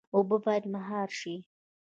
اوبه 0.15 0.35
باید 0.45 0.65
مهار 0.73 1.09
شي 1.19 1.35